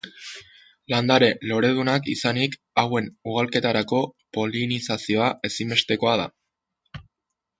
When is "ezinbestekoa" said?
5.51-6.17